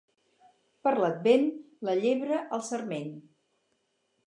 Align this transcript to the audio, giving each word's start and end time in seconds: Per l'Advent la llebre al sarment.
Per 0.87 0.93
l'Advent 1.03 1.45
la 1.89 1.97
llebre 2.01 2.41
al 2.59 2.65
sarment. 2.71 3.15